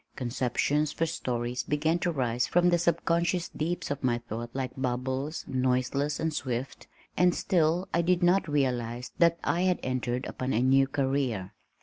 Conceptions 0.15 0.91
for 0.91 1.05
stories 1.05 1.61
began 1.61 1.99
to 1.99 2.11
rise 2.11 2.47
from 2.47 2.69
the 2.69 2.79
subconscious 2.79 3.49
deeps 3.49 3.91
of 3.91 4.03
my 4.03 4.17
thought 4.17 4.49
like 4.55 4.71
bubbles, 4.75 5.45
noiseless 5.47 6.19
and 6.19 6.33
swift 6.33 6.87
and 7.15 7.35
still 7.35 7.87
I 7.93 8.01
did 8.01 8.23
not 8.23 8.47
realize 8.47 9.11
that 9.19 9.37
I 9.43 9.61
had 9.61 9.79
entered 9.83 10.25
upon 10.25 10.53
a 10.53 10.63
new 10.63 10.87
career. 10.87 11.53